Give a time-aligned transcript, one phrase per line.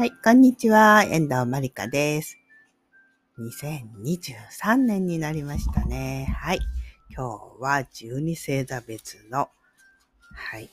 [0.00, 1.04] はい、こんにちは。
[1.04, 2.38] 遠藤まりかです。
[3.38, 6.34] 2023年になりましたね。
[6.40, 6.60] はい。
[7.10, 9.50] 今日は12星座別の、
[10.32, 10.70] はい。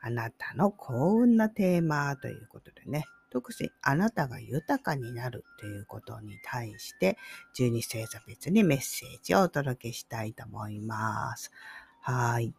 [0.00, 3.06] あなたの幸運なテーマということでね。
[3.32, 7.18] 特にあなたが豊かになるということに対して、
[7.58, 11.50] 12星座別にメッセージをお届けしたいと思います。
[12.02, 12.54] はい。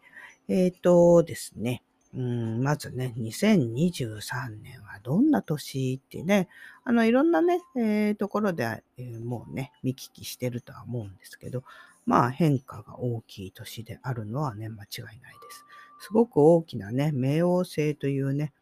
[0.49, 1.83] えっ、ー、とですね。
[2.15, 6.47] うん、まずね、2023年はどんな年ってね、
[6.83, 11.63] あの、いろんなね、えー、ところで、えー、もうね、見聞きしてるとは思うんですけど、
[12.07, 15.19] まあ変化が大きい年であるのはね、間違いないで
[15.51, 15.65] す。
[16.07, 18.53] すごく大きなね、冥王星というね、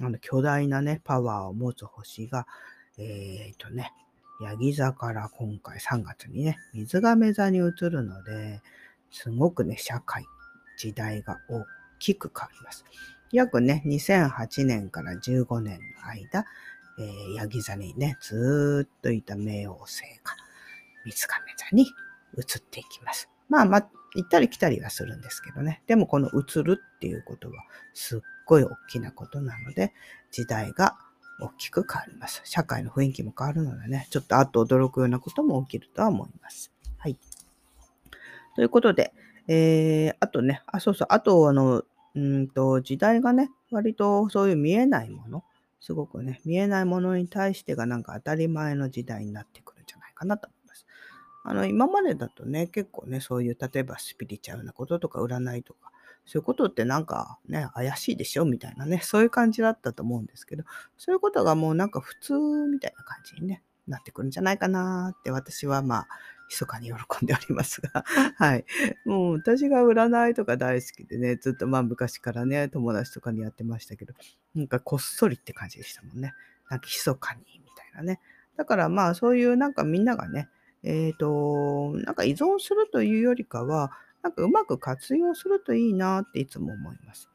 [0.00, 2.46] あの巨大なね、パワーを持つ星が、
[2.96, 3.92] えっ、ー、とね、
[4.40, 8.62] ヤギ座から今回3月にね、水亀座に移るので、
[9.10, 10.24] すごくね、社会、
[10.78, 11.66] 時代が大きい
[12.04, 12.84] きく変わります。
[13.32, 16.44] 約ね、2008年から15年の間、
[16.98, 20.36] えー、ヤギ座にね、ずっといた冥王星が
[21.04, 21.84] 水亀座に
[22.36, 23.28] 移っていきます。
[23.48, 25.82] まあまあ、行ったり来たりはするんですけどね。
[25.86, 27.54] でもこの移るっていうことは
[27.94, 29.92] すっごい大きなことなので、
[30.30, 30.96] 時代が
[31.40, 32.40] 大きく変わります。
[32.44, 36.72] 社会の雰囲気も変わるのでね、ちょっとあと驚くようなことも起きるとは思います。
[36.98, 37.18] はい。
[38.54, 39.12] ということで、
[39.48, 41.82] えー、あとね、あ、そうそう、あと、あの、
[42.14, 45.44] うんと、時代がね、割とそういう見えないもの、
[45.80, 50.86] すごくね、見えないものに対してがなんか当たり前の時代になってくるんじゃないかなと思います。
[51.44, 55.90] あの、今までだとね、結構ね、そういう、例えばスピリチュアルなこととか占いとか、
[56.24, 60.64] そういうことってなんかね、怪しいでしょみたいなね、そういう感じだったと思うんですけど、
[60.96, 62.32] そういうことがもうなんか普通
[62.70, 66.08] みたいな感じにね、なってくるんじゃないかなって私はまあ、
[66.54, 68.04] 密かに喜んでおりますが、
[68.36, 68.64] はい。
[69.04, 74.14] もう私が占いとか大好きでね、ずっとまあ昔からね、友達とかにやってましたけど、
[74.54, 76.32] なんかこっそりって感じでしたもんね。
[76.70, 78.20] なんか密かにみたいなね。
[78.56, 80.48] だからまあそういうなんかみんながね、
[80.84, 83.92] えっ、ー、と、なんか依存するというよりかは、
[84.22, 87.28] なんかうまく活用するといいなっていつも思います。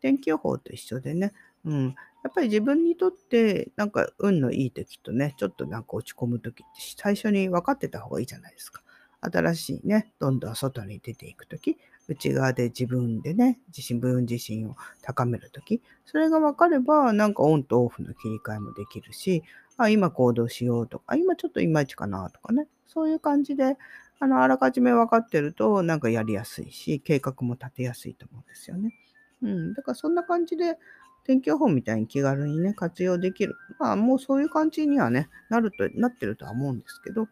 [0.00, 1.32] 天気予報と一緒でね、
[1.64, 1.94] うん。
[2.24, 8.82] やっぱり自分にとって、なんか運のいい時とね、ちょっとなんか落ち込む時って最初に分かってた方がいいじゃないですか。
[9.20, 19.42] 新しいね、どんどん外に出ていく時、内側で自分でね、自身、分自身を高める時、それが分かれば、なんかオンとオフの切り替えもできるし、
[19.76, 23.76] あ、今行動しようとか、今ちょっといまいちかなとかね、そういう感じで、
[24.20, 28.94] あの、あらかじめ分かってると、なんかやりやすいし、計画も立てやすいと思うんですよね。
[29.42, 29.74] うん。
[29.74, 30.78] だからそんな感じで、
[31.24, 33.54] 天気予報みたいに気軽にね、活用できる。
[33.78, 37.22] まあ、もうそういう感じにはね、なると、なってるとは思うんですけど、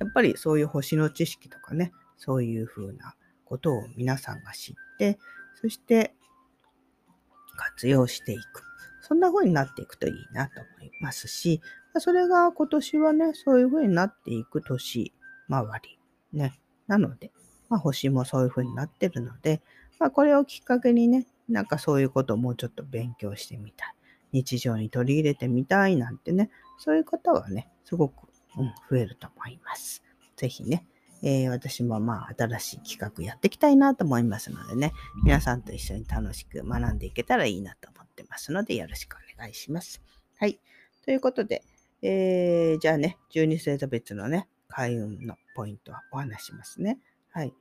[0.00, 5.18] やっぱりそういう星の知識とかね、そういうふうなことを皆さんが知って、
[5.60, 6.14] そして
[7.56, 8.62] 活用していく。
[9.00, 11.60] そんな風になっていくといいなと思いますし、
[11.98, 15.12] それが今年はね、そういう風になっていく年
[15.50, 15.98] 回り。
[16.32, 16.58] ね。
[16.86, 17.30] なので、
[17.68, 19.60] まあ、星もそういう風になってるので、
[19.98, 23.94] まあ、これをきっかけにね、なんかそういうことをもうちょっと勉強してみたい。
[24.32, 30.02] 日常に取り入れてみたいなんてね、そういう方はね、すごく、うん、増えると思います。
[30.36, 30.86] ぜひね、
[31.22, 34.92] えー、私もまあ新しい企画やっていきたいなと思いますのでね、
[35.22, 40.02] 皆さんと一緒に楽しく学んでいけたらいいなと思ってますので、よろしくお願いします。
[40.38, 40.58] はい。
[41.04, 41.62] ということで、
[42.00, 46.98] えー、じゃあね、12星座別のね、開運のポイントはお話しますね。
[47.30, 47.52] はい。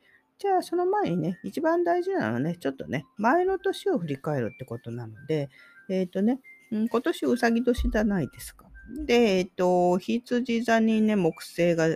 [0.42, 5.50] じゃあ、その前にね、一番大事なのはね、ちょっとね、前の年を振り返るってことなので、
[5.88, 6.40] えっ、ー、とね、
[6.72, 8.66] うん、今年うさぎ年じゃないですか。
[9.06, 11.90] で、えっ、ー、と、羊座にね、木星が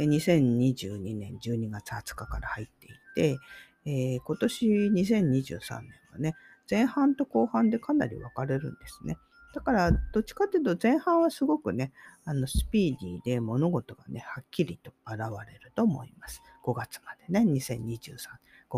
[0.00, 3.38] 2022年12月20日から入っていて、
[3.84, 6.34] えー、今年2023年はね、
[6.68, 9.16] 前半と後半でかなり分かれるんですね。
[9.54, 11.92] だから、どっちかというと前半はすごくね、
[12.24, 16.42] あのスピーディーで物事がね、はっきりと現れると思います。
[16.66, 18.16] 5月までね、2023、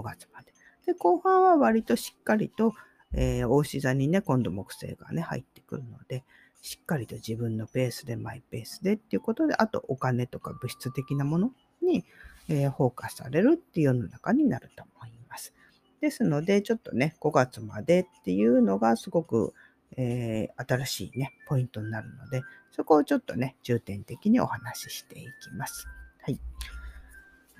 [0.02, 0.52] 月まで。
[0.86, 2.74] で、後半は割としっかりと、
[3.14, 6.24] えー、大志座にね、今度木星がね、入ってくるので、
[6.60, 11.52] しっかりと自分のペースで、マイペースでっていうことで、あとお金とか物質的なもの
[11.82, 12.04] に、
[12.48, 15.54] えー、フォーカスされるっていう世の中になると思います。
[16.00, 19.54] ですので、ちょっとね、5月までっていうのがすごく、
[19.96, 25.86] えー、新しいね、ポイントになるので、そこをちょっとね、重点的にお話ししていきます。
[26.22, 26.38] はい。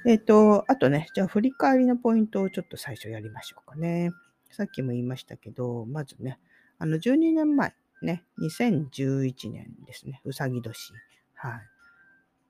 [0.09, 4.11] えっ、ー、と、あとね、じゃあ振り返りのポイントをちょっと最初やりましょうかね。
[4.51, 6.41] さっきも言いましたけど、まずね、
[6.79, 10.95] あの12年前、ね、2011年ですね、うさぎ年。
[11.35, 11.61] は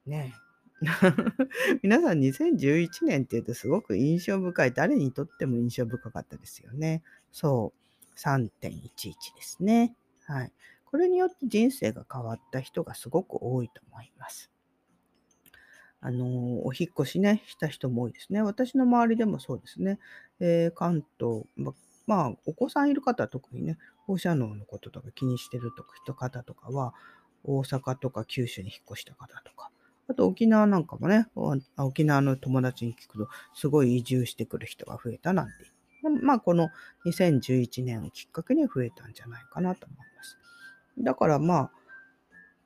[0.06, 0.08] い。
[0.08, 0.34] ね。
[1.82, 7.02] 皆さん2011年って言うとすごく印象深い、誰にとっても印象深かったですよね。
[7.32, 7.72] そ
[8.14, 8.90] う、3.11
[9.34, 9.96] ですね。
[10.26, 10.52] はい。
[10.84, 14.48] これによって人生が変わった人がすごく多いと思います。
[16.00, 18.42] あの、お引越しね、した人も多いですね。
[18.42, 19.98] 私の周りでもそうですね。
[20.40, 21.74] えー、関東、ま、
[22.06, 26.94] まあ、お子さんいる方は特にね、放射能のこととか気にしてるとか方とかは、
[27.44, 29.70] 大阪とか九州に引っ越した方とか、
[30.08, 31.26] あと沖縄なんかもね、
[31.76, 35.52] 沖縄の友達に聞くと、すごい移住してくる人が増えたなんて。
[36.22, 36.70] まあ、この
[37.04, 40.38] 2011年をきっかけに増えたんじゃないかなと思います。
[40.98, 41.70] だからまあ、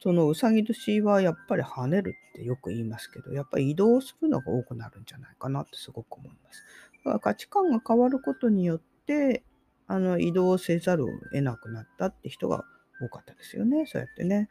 [0.02, 6.64] そのうさぎ年はやっぱり跳ねるってよく言いますけど、やっぱり移動するのが多くなるんじゃないかなってすごく思います。
[7.04, 9.44] だから価値観が変わることによって、
[9.86, 12.64] あの移動せざるを得なくなったって人が
[13.00, 13.86] 多かったですよね。
[13.86, 14.48] そうやってね。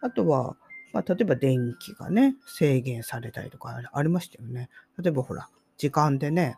[0.00, 0.56] あとは、
[0.92, 4.68] まあ、例えば電気がね、制限されたりとかありましたよね。
[5.02, 6.56] 例えばほら、時間でね、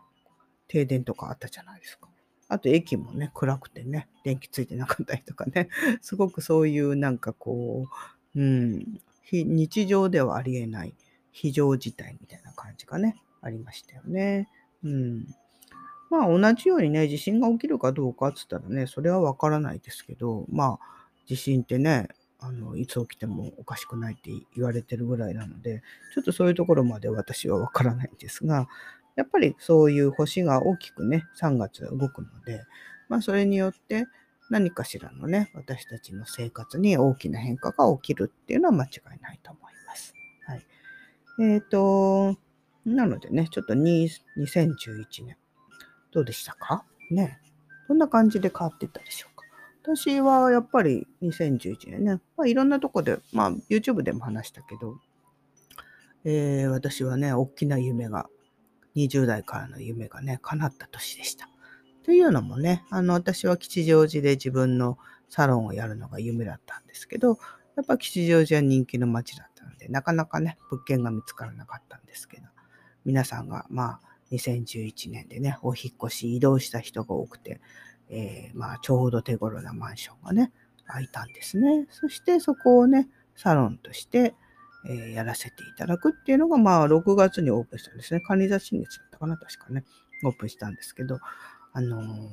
[0.67, 2.07] 停電とかあったじゃないですか。
[2.49, 5.69] あと駅もね、暗くてね、電気ついてなかったりとかね、
[6.01, 8.99] すごくそういうなんかこう、うん、
[9.31, 10.93] 日常ではありえない
[11.31, 14.47] 非常事態みたいな感じがね、ありましたよね。
[14.83, 15.27] うん。
[16.09, 20.79] まあ同じようにね、地震が起きるかどうかっつったらね、それはわからないですけど、まあ
[21.25, 25.81] 地震ってね、あのいつ起きてもおかしくないって言われてるぐらいなので、
[26.13, 28.67] ちょっとそういうところまで私はわからないんですが、
[29.15, 32.63] やっぱりそういう星が大きくね、3月動くので、
[33.09, 34.05] まあそれによって
[34.49, 40.13] 何かしらのね、私たちの生活に大きな変化が起きるっていうのは間違いないと思います。
[40.45, 40.65] はい。
[41.39, 42.37] えっ、ー、と、
[42.85, 45.37] なのでね、ちょっと2011年、
[46.11, 46.85] どうでしたか？
[47.11, 47.39] ね。
[47.89, 49.45] どんな感じで変わっていったでしょうか？
[49.95, 54.97] 私はやっぱり2011年ね、まあ、いろんなとこで、まあ YouTube でも話したけど、
[56.23, 58.29] えー、私はね、大きな夢が、
[58.95, 61.49] 20代からの夢がね、叶った年でした。
[62.07, 67.37] というのもね、あの、私は吉祥寺で自分のサロンをやるのが夢だったんですけど、
[67.75, 72.47] やっぱ吉祥寺は人気の街だったので、なかなかね、物件が見つからなかったんですけど、
[73.03, 74.01] 皆さんが、まあ、
[74.31, 77.59] 2011年でね、お引越し、移動した人が多くて、
[78.07, 80.53] えー、まあ、ちょうど手頃なマンションがね、
[80.85, 81.87] 空いたんですね。
[81.89, 84.33] そしてそこをね、サロンとして、
[84.87, 88.21] えー、やらせていただくっていうのが、まあ、6月にオープンしたんですね。
[88.21, 89.83] 管理雑誌月だったかな、確かね。
[90.23, 91.19] オープンしたんですけど、
[91.77, 92.27] あの、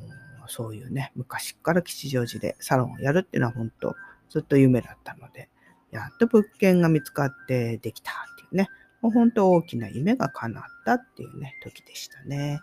[0.47, 3.95] そういうね、昔から吉祥寺でサロンをやるっていうのは本当、
[4.31, 5.51] ずっと夢だったので、
[5.91, 8.69] やっと物件が見つかってできたっていうね、
[9.03, 12.63] もう本当大きな夢が叶ったっていうね、時でしたね。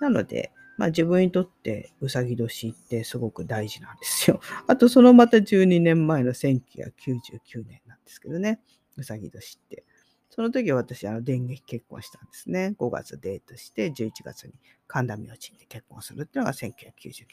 [0.00, 4.40] なので、まあ自分にとってうさぎ年ってすごく大事なんですよ。
[4.66, 8.60] あとそのまた12年前の1999年なんですけどね、
[8.96, 9.84] うさぎ年って。
[10.30, 12.74] その時私、あの、電撃結婚したんですね。
[12.78, 14.52] 5月デートして、11月に
[14.86, 16.72] 神田明神で結婚するっていうのが1999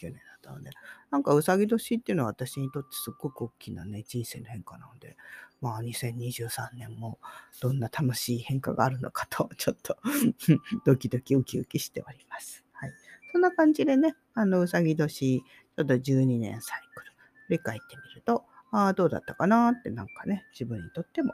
[0.03, 0.71] 年だったので、
[1.11, 5.17] なんかうさぎ年っていうのは私にとってすっごく大きなね、人生の変化なので、
[5.61, 7.19] まあ2023年も
[7.61, 9.97] どんな楽しい変化があるのかと、 ちょっと
[10.85, 12.63] ドキドキウキウキしております。
[12.73, 12.93] はい。
[13.31, 17.11] そんな感じでね、あのうさぎ年、ちょっと12年サイクル、
[17.47, 21.33] 振り返ってみると、ああ、どうだったかなってなんかね、自分にとっても、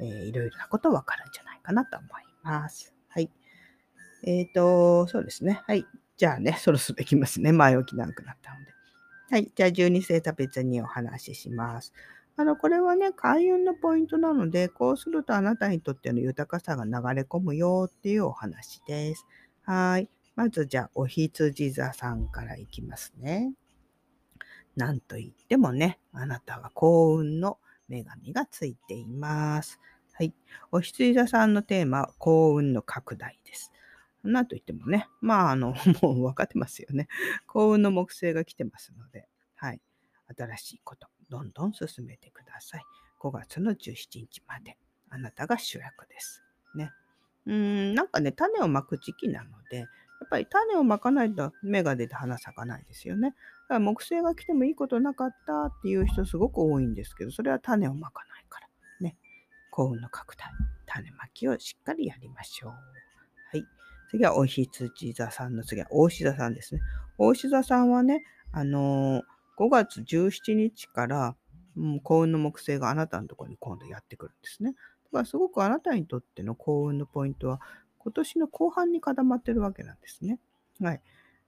[0.00, 2.10] えー、いろいろなことわかるんじゃないかなと思い
[2.42, 2.94] ます。
[3.08, 3.30] はい。
[4.24, 5.62] えっ、ー、と、そうですね。
[5.66, 5.86] はい。
[6.16, 7.52] じゃあね、そろそろ行きますね。
[7.52, 8.72] 前置き長くなったので。
[9.30, 9.52] はい。
[9.54, 11.92] じゃあ、12星座別にお話しします。
[12.36, 19.26] あの、これはね、開運のポイントなので、こうするとあなたにとっての豊かさが流れ込むよっていうお話です。
[19.62, 20.08] はい。
[20.36, 23.52] まず、じゃあ、お羊座さんからいきますね。
[24.76, 27.58] なんといってもね、あなたは幸運の
[27.88, 29.80] 女神がついています。
[30.20, 30.34] はい。
[30.70, 33.72] お羊座さんのテーマ幸運の拡大です。
[34.22, 35.72] なんといってもね、まあ、あの、
[36.02, 37.08] もう分かってますよね。
[37.46, 39.80] 幸運の木星が来てますので、はい。
[40.36, 42.82] 新しいこと、どんどん進めてください。
[43.18, 44.76] 5月の17日まで、
[45.08, 46.42] あなたが主役です。
[46.74, 46.92] ね。
[47.46, 49.88] うん、なんかね、種をまく時期なので、やっ
[50.28, 53.30] ぱり種をまかないと芽が出て花咲かないですよね。
[53.30, 58.69] だから木星が来てもいいことなかったっていう人すごく多いんですけど、それは種をまかないから。
[59.70, 60.50] 幸運の拡大、
[60.86, 62.70] 種まきをしっかりやりましょう。
[62.70, 62.76] は
[63.56, 63.64] い。
[64.10, 66.80] 次はお羊座さんの次は大志座さんですね。
[67.18, 69.22] 大志座さんはね、あのー、
[69.58, 71.36] 5月17日から、
[71.76, 74.74] うん、幸運の木星があなたのところに今度やってくるんですね。
[75.04, 77.60] だからすごくあなたにとっての幸運のポイントは
[77.98, 80.38] 今年の後半に固まってるわけなんですね。
[80.80, 81.02] はい。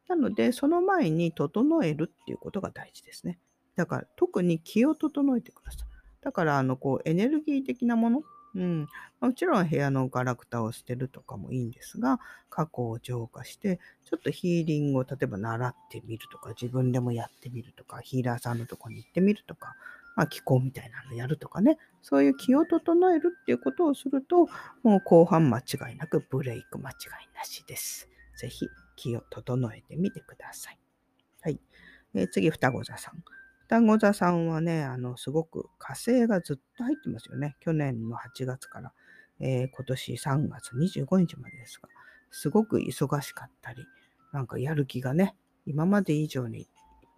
[0.09, 3.39] なので、その前に整えるっていうことが大事ですね。
[3.77, 5.92] だから特に気を整えてください。
[6.23, 8.23] だから、あの、こう、エネルギー的なもの、
[8.55, 8.89] うん。
[9.21, 19.75] もちろん部屋のガラクタを捨てるとかもいいんですが、過去を浄化して、ちょっとヒーリングを例えば習ってみるとか、自分でもやってみるとか、ヒーラーさんのとこに行ってみるとか、
[20.15, 24.49] まあ、気候みたいなのやるとかね、そういう気を整えるっていうことをすると、
[24.83, 26.95] もう後半間違いなくブレイク間違
[27.33, 28.11] いなしです。
[28.37, 30.79] ぜひ気を整えてみてください。
[31.41, 31.61] はい。
[32.15, 33.25] えー、次、双子座さん。
[33.73, 37.57] 双子座さんはね、あの、すごく火星がずっと入ってますよね。
[37.61, 38.93] 去年の8月から、
[39.41, 41.89] えー、今年3月25日までですが、
[42.31, 43.87] すごく忙しかったり、
[44.31, 46.67] なんかやる気がね、今まで以上にいっ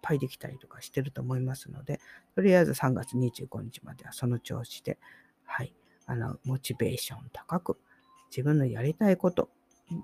[0.01, 1.99] ぱいできたりとかしてると思いますので、
[2.35, 4.97] とりあえず3月25日まではその調子で、
[5.43, 5.73] はい、
[6.05, 7.77] あの、モチベーション高く、
[8.29, 9.49] 自分のやりたいこと、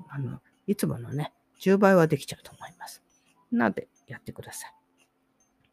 [0.09, 1.31] あの、いつものね、
[1.61, 3.01] 10倍はできちゃうと思います。
[3.53, 4.80] なので、やってください。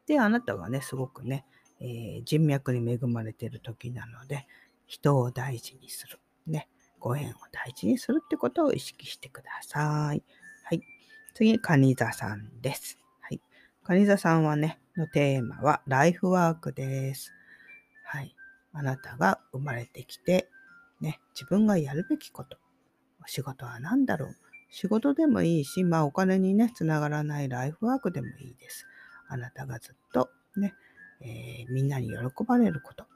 [0.09, 1.45] で、あなたはね、すごくね、
[1.81, 4.47] えー、人脈に恵まれてる時なので、
[4.87, 6.19] 人を大事にする。
[6.47, 10.23] ね、ご縁を大事にするってことを意識してください。
[10.65, 10.83] はい。
[11.35, 12.99] 次、カニ座さんです。
[13.21, 13.41] はい。
[13.85, 17.33] カニ座さんはね、のテーマはライフワークです。
[18.05, 18.35] はい。
[18.73, 20.49] あなたが生まれてきて、
[21.01, 22.57] ね、自分がやるべきこと。
[23.23, 24.37] お仕事は何だろう
[24.71, 28.87] 仕事でもいいし、まあお金にね、つながらないライフワークでもいいです。
[29.29, 30.75] あなたがずっとね、
[31.21, 33.07] えー、みんなに喜ばれること。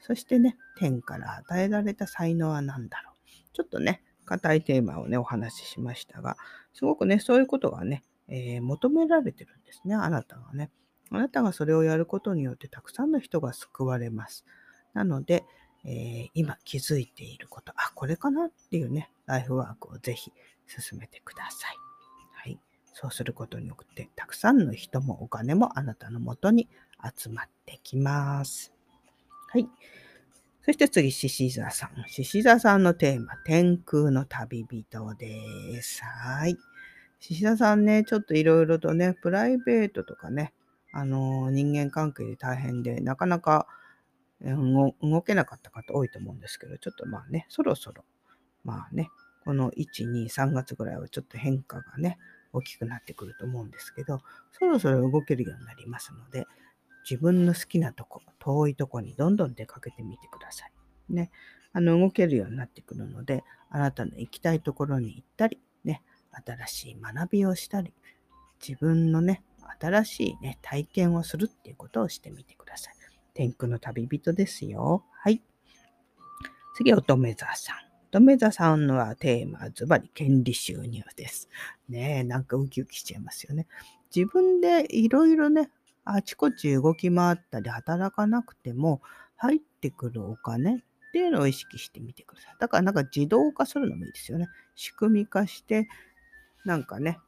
[0.00, 3.14] そしてね、天から与えられた才能は何だろう。
[3.54, 6.36] ちょっとね、硬いテーマをね、お話ししましたが、
[6.72, 10.70] すごくね、そういうことがね、えー、求められてるんですね、あなたはね。
[11.10, 14.44] あなたがそれをやることによってたくさんの人が救われます。
[14.94, 15.44] なので、
[15.84, 20.32] えー、今気づいていること、あ、これかなっていうね、ライフワークをぜひ
[20.66, 21.83] 進めてください。
[22.94, 26.68] そうすることによって、たくさんの人もお金もあなたのもとに
[27.18, 28.72] 集まってきます。
[29.50, 29.68] はい。
[30.64, 32.04] そして次、獅子座さん。
[32.08, 36.04] 獅子座さんのテーマ、天空の旅人です。
[36.04, 36.56] はい。
[37.18, 40.54] 獅子座さんね、ちょっといろいろとね、プライベートとかね、
[40.92, 43.66] あのー、人間関係で大変で、なかなか
[44.40, 48.04] 動けなかった方多いと思うんですけど、ちょっとまあね、そろそろ、
[48.62, 49.10] まあね、
[49.44, 52.18] この1、2、3月ぐらいはちょっと変化がね、
[52.54, 54.20] 大きくなってくると思うんですけど、
[54.52, 56.46] そろそろ動けるようになりますので、
[57.08, 60.72] 自分の好きなとこ、遠いとこにどんどん出かけてみてください。
[61.12, 61.30] ね。
[61.72, 66.02] あの、動けるようになってくるので、あなたの行きたいところに行ったり、ね、
[66.46, 67.92] 新しい学びをしたり、
[68.66, 69.42] 自分のね、
[69.80, 72.94] 新しいね、体験をするっていうことをしてみてください。
[73.34, 75.04] 天空の旅人ですよ。
[75.12, 75.42] はい。
[76.76, 77.93] 次、乙女座さん。
[78.14, 81.48] 乙女座さんのはテーマズバリ権利収入です。
[81.88, 83.66] ねえ、なんかウキウキしちゃいますよね。
[84.14, 85.68] 自分でいろいろね、
[86.04, 89.02] あちこち動き回ったり働かなくても
[89.34, 90.78] 入ってくるお金っ
[91.12, 92.56] ていうのを意識してみてください。
[92.60, 94.46] だからなんか自動化するのもいいですよね。
[94.76, 95.88] 仕組み化して、
[96.64, 97.18] なんかね、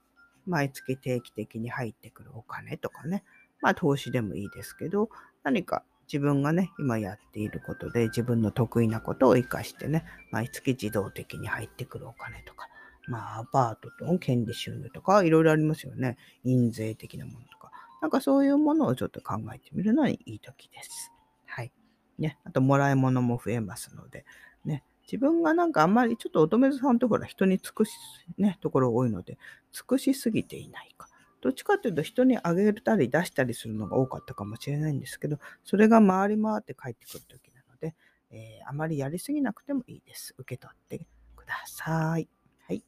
[0.47, 3.25] 毎月定期的に入ってくるお金とかね、
[3.61, 5.09] まあ投資でもいいですけど、
[5.43, 5.83] 何か
[6.13, 12.69] 自分がね、今やっていることで自分の得意なことを活かしてね、毎月自動的に入ってくるお金とか、
[13.09, 16.17] まあアパートと権利収入とかいろいろありますよね。
[16.45, 17.71] 印税的なものとか。
[18.03, 21.13] なんかそういうものをちょっと考えてみるのにいい時です。
[21.47, 21.73] はい。
[22.19, 22.39] ね。
[22.45, 24.25] あと、もらい物も増えますので、
[24.65, 24.85] ね。
[25.11, 27.93] 自分がなんかあんまりちょっと乙女座さんとほら人に尽くし、
[28.39, 29.39] ね、ところ多いので、
[29.73, 31.09] 尽くしすぎていないか。
[31.41, 37.95] どっちかっていうと人にあげたり出したりするのが多かったかもしれないんですけど、それが回り回って帰ってくる時なので、
[38.31, 40.35] えー、あまりやりすぎなくてもいいです。
[40.39, 42.29] 受け取ってください。
[42.67, 42.83] はい。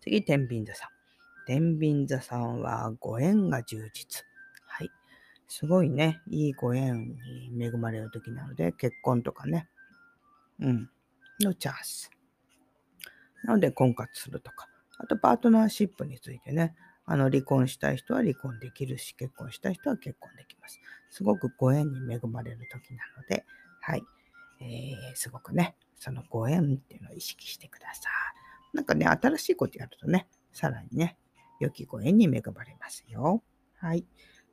[0.00, 0.88] 次、天秤座さん。
[1.46, 4.24] 天秤座さんはご縁が充実。
[4.66, 4.90] はい。
[5.46, 7.16] すごいね、いいご縁
[7.54, 9.68] に恵まれる時なので、結婚とかね、
[10.60, 10.90] うん、
[11.40, 12.10] のチャンス。
[13.44, 14.66] なので、婚活するとか、
[14.98, 16.74] あとパートナーシップについてね、
[17.06, 20.80] あの、離婚したい人は離婚できるし、結婚したい人は結婚できます。
[21.10, 23.44] すごくご縁に恵まれる時なので、
[23.80, 24.02] はい。
[24.60, 28.10] えー、すごくね、そのご縁っていうのを意識してくださ
[28.72, 28.76] い。
[28.76, 31.16] なんかね、新しいことやるとね、さらにね、
[31.60, 33.42] 良きご縁に恵まれますよ。
[33.76, 34.04] はい。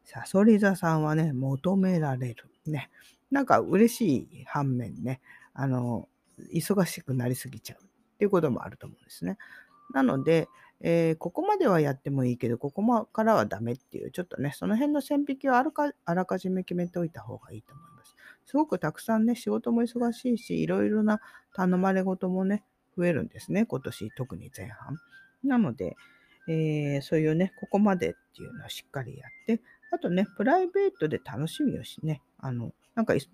[0.05, 2.50] さそり座さんはね、求められる。
[2.67, 2.89] ね。
[3.31, 5.22] なんか嬉しい反面ね、
[5.53, 6.07] あの、
[6.53, 9.38] 忙しくなりすぎちゃうっていうこともあると思うんですね。
[9.93, 10.48] なので、
[10.85, 18.15] えー、ここまではやってもいいけど、ここからはダメっていう、ちょっとね、その辺の線引きをあらかじめ決めておいた方がいいと思います。
[18.45, 21.21] すごくたくさんね、仕事も忙しいし、いろいろな
[21.55, 22.65] 頼まれ事もね、
[22.97, 24.97] 増えるんですね、今年、特に前半。
[25.45, 25.95] なので、
[26.49, 29.61] えー、そういうね、ここまでっていうのをしっかりやって、
[29.91, 33.29] あとね、プライベートで楽しみをしね、あの、なんか、ち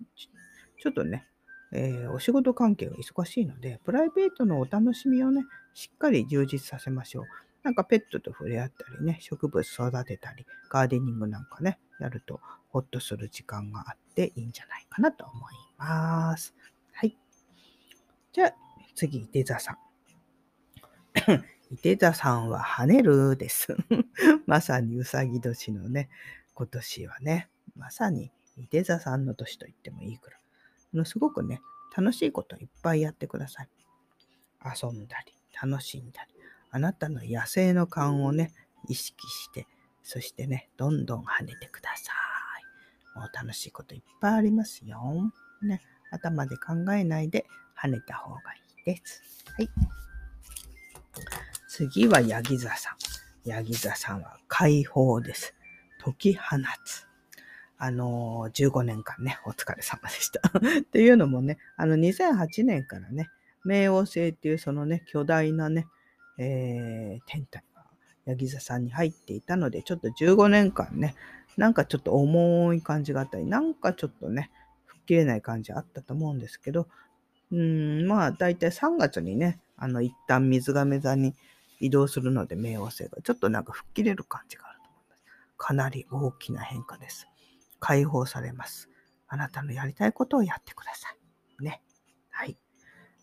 [0.86, 1.26] ょっとね、
[1.72, 7.24] えー、お仕事関係が忙しいので、プライベートのお楽しみをね、しっかり充実させましょう。
[7.62, 16.54] なんかペットと触れ合ったりね、植物育てたり、ガーデニングなんかね、やるとホッとする時間があっていいんじゃないかなと思います。
[16.92, 17.16] はい。
[18.32, 18.54] じゃあ、
[18.94, 19.78] 次、いて座さん。
[21.74, 23.76] いて座さんは跳ねるです。
[24.46, 26.08] まさにうさぎ年のね、
[26.54, 30.39] 今年はね、まさにいて座さんの年と言ってもいいくらい。
[31.04, 31.60] すごくね、
[31.96, 33.68] 楽しいこといっぱいやってください。
[34.64, 36.34] 遊んだり、楽しんだり、
[36.70, 38.52] あなたの野生の勘をね、
[38.88, 39.66] 意識して、
[40.02, 42.12] そしてね、どんどん跳ねてくださ
[43.14, 43.18] い。
[43.18, 45.00] もう楽しいこといっぱいありますよ。
[45.62, 45.80] ね、
[46.10, 47.46] 頭で考えないで
[47.80, 49.22] 跳ねた方がいいです。
[49.56, 49.68] はい。
[51.68, 53.48] 次はヤギ座さん。
[53.48, 55.54] ヤギ座さんは解放です。
[56.02, 57.09] 解き放つ。
[57.82, 60.42] あの、15年間ね、お疲れ様でした。
[60.80, 63.30] っていうのもね、あの、2008年からね、
[63.64, 65.86] 冥王星っていうそのね、巨大なね、
[66.36, 67.86] えー、天体が
[68.26, 71.14] ヤギ座さんに入っていたので、ちょっと15年間ね、
[71.56, 74.50] なんかちょっと重い感じがあったり、なんかちょっとね、
[74.84, 76.86] 吹っ切れない感じあったと思うんですけど、
[77.50, 81.34] うん、まあ、だいたい3月にね、あの、一旦水亀座に
[81.80, 85.24] 移動するので、冥王星がちょっとなんか吹っ切れる感じがあると思います。
[85.56, 87.29] かなり大きな変化です。
[87.80, 88.88] 解放されます。
[89.26, 91.08] あなたのやりたいことをやってくださ
[91.60, 91.64] い。
[91.64, 91.82] ね。
[92.30, 92.56] はい。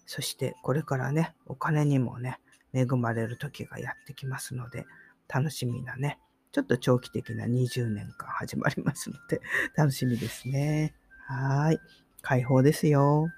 [0.06, 2.40] そして、これからね、お金にもね、
[2.74, 4.86] 恵まれる時がやってきますので、
[5.28, 6.20] 楽しみなね、
[6.52, 9.42] ちょっと長期的な20年間始まりますので、
[9.76, 10.96] 楽しみですね。
[11.26, 11.80] はい。
[12.22, 13.30] 解放ですよ。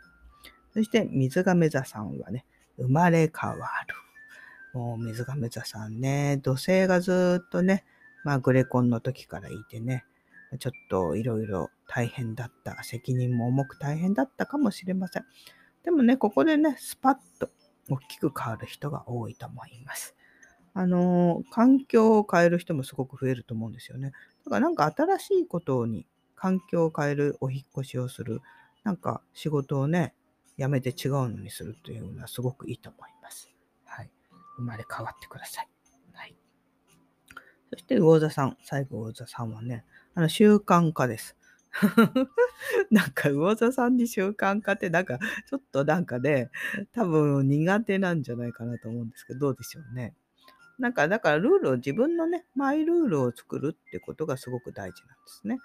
[0.74, 2.46] そして、水亀座さんはね、
[2.78, 3.96] 生まれ変わる。
[4.74, 7.84] もう水亀座さんね、土星がずっとね、
[8.24, 10.06] まあグレコンの時からいてね、
[10.58, 15.26] ちょっといろいろ大変だった、責任も重く大変だったかもしれません。
[15.84, 17.50] でもね、ここでね、スパッと
[17.90, 20.16] 大きく変わる人が多いと思います。
[20.74, 24.12] あの、環境を変える人もすごく増えると思うんですよね。
[24.46, 28.42] だからなんか新しいことに環境を変えるお引越しをする、
[28.84, 30.14] なんか仕事をね、
[30.58, 33.50] 辞めて違うのにするというのはすごくいいと思います。
[33.86, 34.12] はい。
[34.58, 35.70] 生まれ変わってください。
[36.14, 36.36] はい。
[37.72, 39.86] そして魚座さん、最後魚座さんはね、
[40.20, 41.38] あの習慣化です。
[42.92, 45.18] なんか魚座さんに習慣化ってなんか
[45.50, 46.52] ちょっとなんかね、
[46.92, 50.14] 多分苦手なんじゃないかなと思うんですけど、どうでしょうね。
[50.78, 55.60] なんかだからルールを自分のね、マイルールを作るってことがすごく大事なんですね。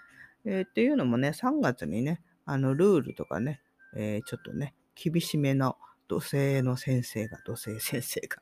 [0.45, 3.61] えー、っていうのもね、3月にね、あのルールとかね、
[3.97, 8.41] えー、ちょっとね、厳しめの土星の先生が、土星先生が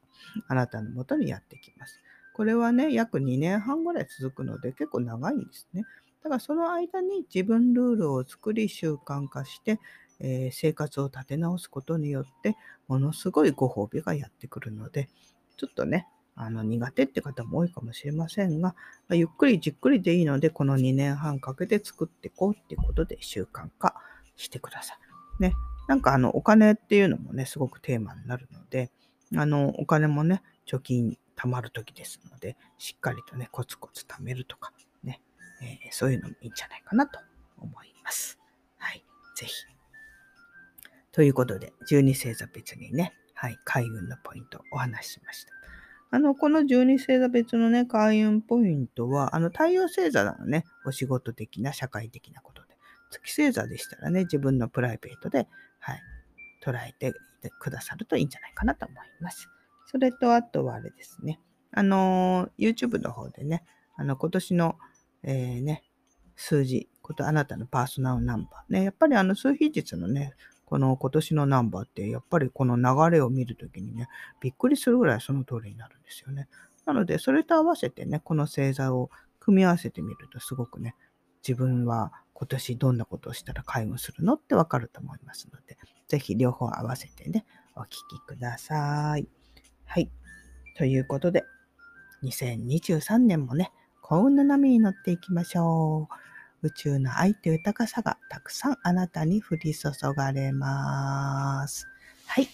[0.48, 2.01] あなたのもとにやってきます。
[2.34, 5.84] これはね、約2年半ぐらい続くので結構長いんですね。
[6.22, 9.80] だからその間に自分ルールを作り習慣化して、
[10.20, 15.08] えー、生活を立て直すことによってものすごいご褒美がやってくるので
[15.56, 18.74] ちょっとねあの苦手って方も多いかもしれませんが、
[19.08, 23.96] まゆっくりじっくりでいいのでこの2年半かけて作っていこうっていうことで習慣化
[24.36, 24.94] してくださ
[25.40, 25.42] い。
[25.42, 25.54] ね、
[25.88, 28.90] なんかあのお金っていうのもねすごくテーマになるので
[29.36, 35.20] あのお金もね貯金貯まる時ですのでしっかりとねコツコツ貯めるとかね
[35.62, 37.18] えー、そういうのもいいんじゃないかなと
[37.58, 38.38] 思います。
[38.78, 39.04] はい。
[39.36, 39.52] ぜひ。
[41.12, 45.52] ということで、12星座別にね、はい、開運のポイントお話ししました。
[46.10, 52.76] あの、この12星座別のね、開運ポイントは、あの、太陽星座のね、お仕事的な、社会的なことで、
[53.10, 56.02] 月星座でしたらね、自分のプライベートで、はい、
[56.64, 57.14] 捉えて
[57.60, 59.48] くださるといいんじゃないかなと思います。
[59.92, 64.76] それと、あとはあれですね、あの、YouTube の方でね、あの、今年の
[65.22, 65.84] えー、ね、
[66.36, 68.72] 数字、ことあなたのパーソナルナンバー。
[68.72, 74.08] ね、やっぱりあの数比率のね、この今年のナンバーって、やっぱりこの流れを見るときにね、
[74.40, 76.48] びっくりするぐらいその通りになるんですよね。
[76.86, 80.96] なので、それと合わせてね、この星座を組み合わせてみると、すごくね、
[81.46, 85.76] 自分は今年どんなことをしたら開運するのってわかると思いますので、
[86.08, 87.44] ぜひ両方合わせてね、
[87.76, 89.41] お聞きください。
[89.92, 90.10] はい。
[90.74, 91.44] ということで、
[92.22, 96.08] 2023年もね、幸運の波に乗っていきましょ
[96.62, 96.66] う。
[96.66, 101.86] 宇宙の愛と豊かさがたくさんあなたに降り注がれます。
[102.24, 102.48] はい。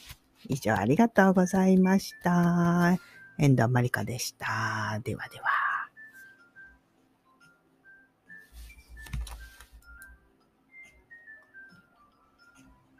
[0.48, 2.98] 以上ありがとうございました。
[3.38, 4.98] 遠藤まりかでした。
[5.04, 5.67] ではでは。